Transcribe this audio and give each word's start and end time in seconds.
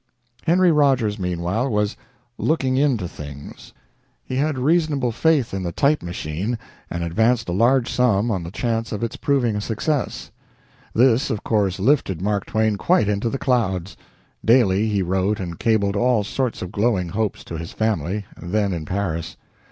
Henry 0.47 0.71
Rogers, 0.71 1.19
meanwhile, 1.19 1.69
was 1.69 1.95
"looking 2.39 2.75
into 2.75 3.07
things." 3.07 3.71
He 4.23 4.37
had 4.37 4.57
reasonable 4.57 5.11
faith 5.11 5.53
in 5.53 5.61
the 5.61 5.71
type 5.71 6.01
machine, 6.01 6.57
and 6.89 7.03
advanced 7.03 7.47
a 7.49 7.51
large 7.51 7.87
sum 7.87 8.31
on 8.31 8.41
the 8.41 8.49
chance 8.49 8.91
of 8.91 9.03
its 9.03 9.15
proving 9.15 9.55
a 9.57 9.61
success. 9.61 10.31
This, 10.95 11.29
of 11.29 11.43
course, 11.43 11.79
lifted 11.79 12.19
Mark 12.19 12.47
Twain 12.47 12.77
quite 12.77 13.07
into 13.07 13.29
the 13.29 13.37
clouds. 13.37 13.95
Daily 14.43 14.87
he 14.89 15.03
wrote 15.03 15.39
and 15.39 15.59
cabled 15.59 15.95
all 15.95 16.23
sorts 16.23 16.63
of 16.63 16.71
glowing 16.71 17.09
hopes 17.09 17.43
to 17.43 17.59
his 17.59 17.71
family, 17.71 18.25
then 18.41 18.73
in 18.73 18.85
Paris. 18.85 19.37